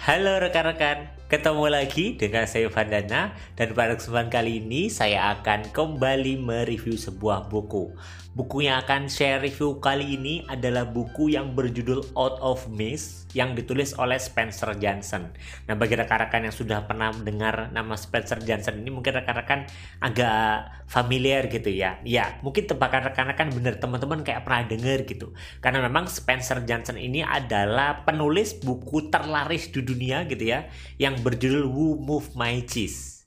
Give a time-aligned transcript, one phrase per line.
[0.00, 6.40] Halo rekan-rekan, ketemu lagi dengan saya Vandana dan pada kesempatan kali ini saya akan kembali
[6.40, 7.92] mereview sebuah buku.
[8.30, 13.58] Buku yang akan saya review kali ini adalah buku yang berjudul Out of Mist yang
[13.58, 15.34] ditulis oleh Spencer Johnson.
[15.66, 19.66] Nah, bagi rekan-rekan yang sudah pernah mendengar nama Spencer Johnson ini mungkin rekan-rekan
[19.98, 21.98] agak familiar gitu ya.
[22.06, 25.34] Ya, mungkin tebakan rekan-rekan bener teman-teman kayak pernah dengar gitu.
[25.58, 30.70] Karena memang Spencer Johnson ini adalah penulis buku terlaris di dunia gitu ya
[31.02, 33.19] yang berjudul Who Move My Cheese.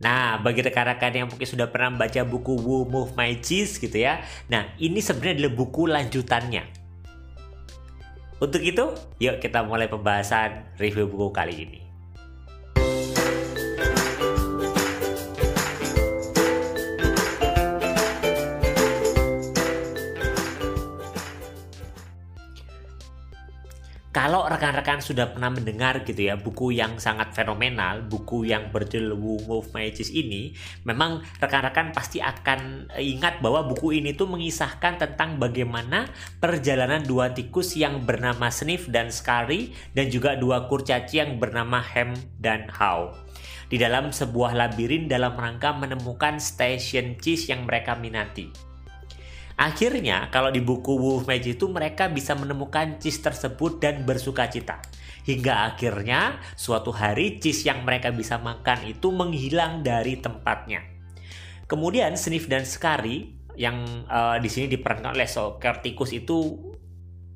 [0.00, 4.24] Nah, bagi rekan-rekan yang mungkin sudah pernah membaca buku Who Move My Cheese gitu ya.
[4.48, 6.64] Nah, ini sebenarnya adalah buku lanjutannya.
[8.40, 11.89] Untuk itu, yuk kita mulai pembahasan review buku kali ini.
[24.10, 29.70] Kalau rekan-rekan sudah pernah mendengar gitu ya buku yang sangat fenomenal, buku yang berjudul Move
[29.70, 30.50] Mages ini,
[30.82, 36.10] memang rekan-rekan pasti akan ingat bahwa buku ini tuh mengisahkan tentang bagaimana
[36.42, 42.18] perjalanan dua tikus yang bernama Sniff dan Scary dan juga dua kurcaci yang bernama Ham
[42.42, 43.14] dan How
[43.70, 48.69] di dalam sebuah labirin dalam rangka menemukan station cheese yang mereka minati.
[49.60, 54.80] Akhirnya, kalau di buku Wolf Magic itu mereka bisa menemukan cheese tersebut dan bersuka cita.
[55.28, 60.80] Hingga akhirnya suatu hari cheese yang mereka bisa makan itu menghilang dari tempatnya.
[61.68, 66.69] Kemudian Sniff dan Scary yang uh, di sini diperankan oleh Sokertikus itu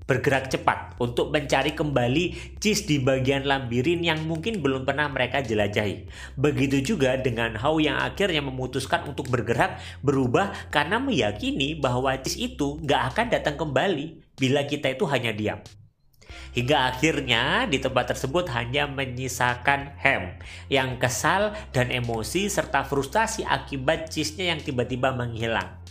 [0.05, 6.09] bergerak cepat untuk mencari kembali cheese di bagian labirin yang mungkin belum pernah mereka jelajahi.
[6.37, 12.77] Begitu juga dengan How yang akhirnya memutuskan untuk bergerak berubah karena meyakini bahwa cheese itu
[12.85, 15.61] nggak akan datang kembali bila kita itu hanya diam.
[16.55, 20.39] Hingga akhirnya di tempat tersebut hanya menyisakan Ham
[20.71, 25.83] yang kesal dan emosi serta frustasi akibat cheese-nya yang tiba-tiba menghilang.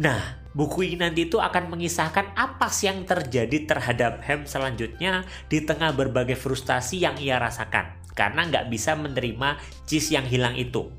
[0.00, 5.62] Nah, Buku ini nanti itu akan mengisahkan apa sih yang terjadi terhadap Ham selanjutnya di
[5.62, 10.90] tengah berbagai frustasi yang ia rasakan karena nggak bisa menerima cheese yang hilang itu.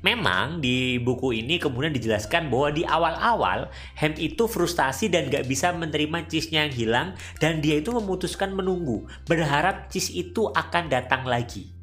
[0.00, 3.68] Memang di buku ini kemudian dijelaskan bahwa di awal-awal
[4.00, 7.08] Ham itu frustasi dan gak bisa menerima cheese-nya yang hilang
[7.40, 11.75] dan dia itu memutuskan menunggu berharap cheese itu akan datang lagi.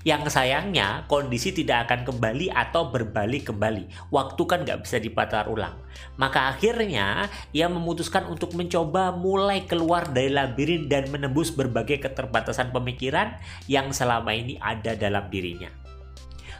[0.00, 4.08] Yang sayangnya kondisi tidak akan kembali atau berbalik kembali.
[4.08, 5.76] Waktu kan nggak bisa diputar ulang.
[6.16, 13.36] Maka akhirnya ia memutuskan untuk mencoba mulai keluar dari labirin dan menembus berbagai keterbatasan pemikiran
[13.68, 15.80] yang selama ini ada dalam dirinya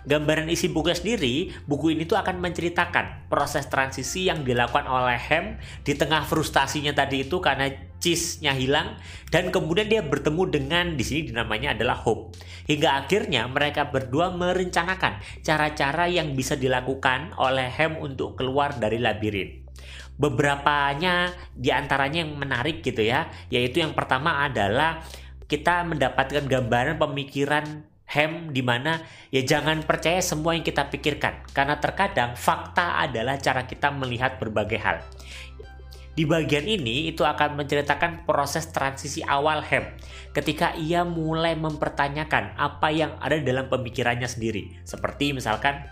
[0.09, 5.61] gambaran isi buku sendiri, buku ini tuh akan menceritakan proses transisi yang dilakukan oleh Ham
[5.85, 8.97] di tengah frustasinya tadi itu karena cheese-nya hilang
[9.29, 12.35] dan kemudian dia bertemu dengan di sini dinamanya adalah Hope.
[12.67, 19.71] Hingga akhirnya mereka berdua merencanakan cara-cara yang bisa dilakukan oleh Ham untuk keluar dari labirin
[20.21, 25.01] beberapanya di antaranya yang menarik gitu ya yaitu yang pertama adalah
[25.49, 28.99] kita mendapatkan gambaran pemikiran Hem di mana
[29.31, 34.83] ya jangan percaya semua yang kita pikirkan karena terkadang fakta adalah cara kita melihat berbagai
[34.83, 34.99] hal.
[36.11, 39.95] Di bagian ini itu akan menceritakan proses transisi awal Hem
[40.35, 44.75] ketika ia mulai mempertanyakan apa yang ada dalam pemikirannya sendiri.
[44.83, 45.87] Seperti misalkan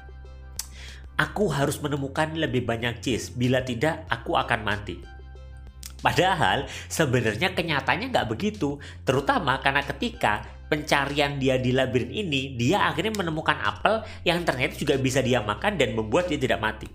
[1.18, 4.98] aku harus menemukan lebih banyak cheese, bila tidak aku akan mati.
[5.98, 13.18] Padahal sebenarnya kenyataannya nggak begitu, terutama karena ketika pencarian dia di labirin ini, dia akhirnya
[13.18, 16.86] menemukan apel yang ternyata juga bisa dia makan dan membuat dia tidak mati.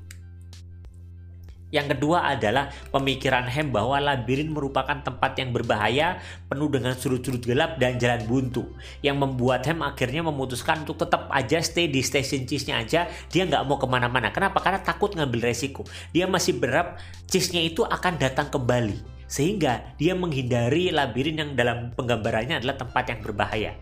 [1.74, 7.82] Yang kedua adalah pemikiran Hem bahwa labirin merupakan tempat yang berbahaya, penuh dengan sudut-sudut gelap
[7.82, 8.70] dan jalan buntu.
[9.02, 13.10] Yang membuat Hem akhirnya memutuskan untuk tetap aja stay di station cheese-nya aja.
[13.34, 14.30] Dia nggak mau ke mana-mana.
[14.30, 14.62] Kenapa?
[14.62, 15.82] Karena takut ngambil resiko.
[16.14, 22.62] Dia masih berharap cheese-nya itu akan datang kembali sehingga dia menghindari labirin yang dalam penggambarannya
[22.62, 23.74] adalah tempat yang berbahaya.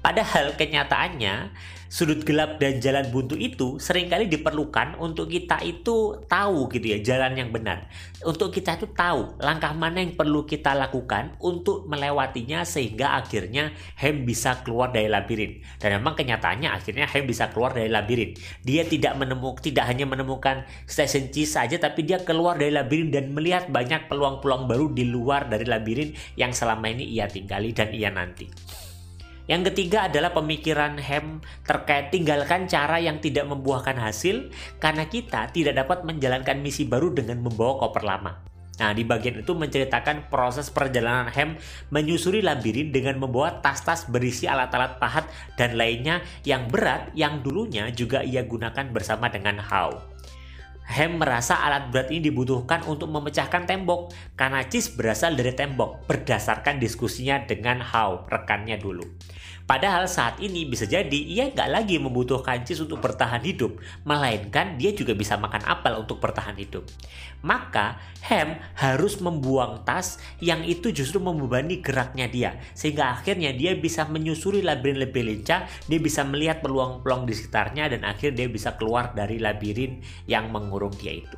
[0.00, 1.52] Padahal kenyataannya
[1.92, 6.98] sudut gelap dan jalan buntu itu sering kali diperlukan untuk kita itu tahu gitu ya
[7.04, 7.84] jalan yang benar.
[8.24, 14.24] Untuk kita itu tahu langkah mana yang perlu kita lakukan untuk melewatinya sehingga akhirnya Hem
[14.24, 15.60] bisa keluar dari labirin.
[15.76, 18.32] Dan memang kenyataannya akhirnya Hem bisa keluar dari labirin.
[18.64, 23.36] Dia tidak menemukan tidak hanya menemukan station cheese saja tapi dia keluar dari labirin dan
[23.36, 28.08] melihat banyak peluang-peluang baru di luar dari labirin yang selama ini ia tinggali dan ia
[28.08, 28.48] nanti.
[29.50, 35.74] Yang ketiga adalah pemikiran Hem terkait tinggalkan cara yang tidak membuahkan hasil karena kita tidak
[35.82, 38.32] dapat menjalankan misi baru dengan membawa koper lama.
[38.80, 41.60] Nah, di bagian itu menceritakan proses perjalanan Hem
[41.92, 48.24] menyusuri labirin dengan membawa tas-tas berisi alat-alat pahat dan lainnya yang berat yang dulunya juga
[48.24, 50.11] ia gunakan bersama dengan How.
[50.82, 56.82] Hem merasa alat berat ini dibutuhkan untuk memecahkan tembok karena Cheese berasal dari tembok berdasarkan
[56.82, 59.06] diskusinya dengan How, rekannya dulu.
[59.62, 64.90] Padahal saat ini bisa jadi ia nggak lagi membutuhkan cheese untuk bertahan hidup, melainkan dia
[64.90, 66.82] juga bisa makan apel untuk bertahan hidup.
[67.42, 74.06] Maka Ham harus membuang tas yang itu justru membebani geraknya dia, sehingga akhirnya dia bisa
[74.06, 79.10] menyusuri labirin lebih lincah, dia bisa melihat peluang-peluang di sekitarnya dan akhirnya dia bisa keluar
[79.14, 81.36] dari labirin yang mengurung dia itu.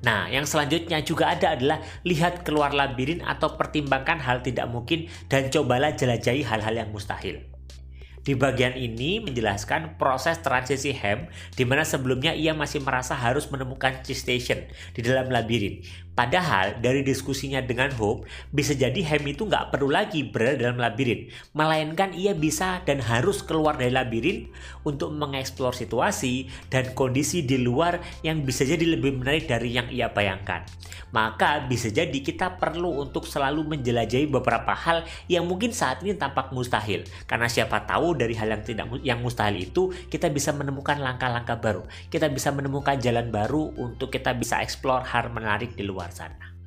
[0.00, 5.52] Nah, yang selanjutnya juga ada adalah lihat keluar labirin atau pertimbangkan hal tidak mungkin dan
[5.52, 7.44] cobalah jelajahi hal-hal yang mustahil.
[8.22, 14.00] Di bagian ini menjelaskan proses transisi Ham di mana sebelumnya ia masih merasa harus menemukan
[14.04, 15.84] cheese station di dalam labirin.
[16.18, 21.30] Padahal dari diskusinya dengan Hope, bisa jadi Ham itu nggak perlu lagi berada dalam labirin,
[21.54, 24.50] melainkan ia bisa dan harus keluar dari labirin
[24.82, 30.10] untuk mengeksplor situasi dan kondisi di luar yang bisa jadi lebih menarik dari yang ia
[30.10, 30.66] bayangkan.
[31.14, 36.50] Maka bisa jadi kita perlu untuk selalu menjelajahi beberapa hal yang mungkin saat ini tampak
[36.50, 41.62] mustahil, karena siapa tahu dari hal yang tidak yang mustahil itu kita bisa menemukan langkah-langkah
[41.62, 41.86] baru.
[42.10, 46.58] Kita bisa menemukan jalan baru untuk kita bisa explore hal menarik di luar sana.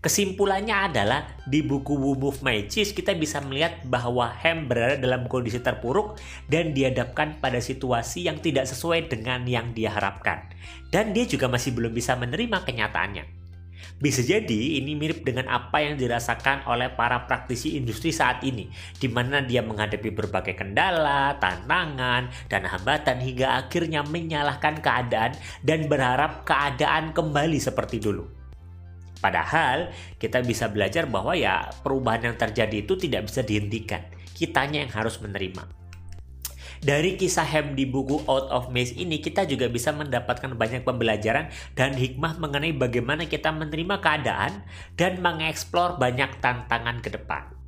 [0.00, 2.40] Kesimpulannya adalah di buku Womb of
[2.72, 6.16] Cheese kita bisa melihat bahwa Ham berada dalam kondisi terpuruk
[6.48, 10.48] dan dihadapkan pada situasi yang tidak sesuai dengan yang dia harapkan.
[10.88, 13.24] Dan dia juga masih belum bisa menerima kenyataannya.
[14.00, 19.12] Bisa jadi ini mirip dengan apa yang dirasakan oleh para praktisi industri saat ini, di
[19.12, 27.12] mana dia menghadapi berbagai kendala, tantangan, dan hambatan hingga akhirnya menyalahkan keadaan dan berharap keadaan
[27.12, 28.39] kembali seperti dulu.
[29.20, 34.02] Padahal kita bisa belajar bahwa ya perubahan yang terjadi itu tidak bisa dihentikan.
[34.32, 35.80] Kitanya yang harus menerima.
[36.80, 41.52] Dari kisah Ham di buku Out of Maze ini kita juga bisa mendapatkan banyak pembelajaran
[41.76, 44.64] dan hikmah mengenai bagaimana kita menerima keadaan
[44.96, 47.59] dan mengeksplor banyak tantangan ke depan.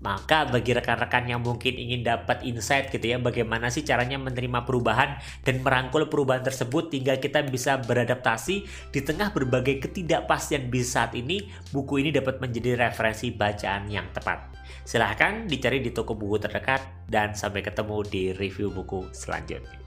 [0.00, 5.16] Maka bagi rekan-rekan yang mungkin ingin dapat insight gitu ya bagaimana sih caranya menerima perubahan
[5.42, 11.48] dan merangkul perubahan tersebut hingga kita bisa beradaptasi di tengah berbagai ketidakpastian bis saat ini,
[11.72, 14.52] buku ini dapat menjadi referensi bacaan yang tepat.
[14.86, 19.85] Silahkan dicari di toko buku terdekat dan sampai ketemu di review buku selanjutnya.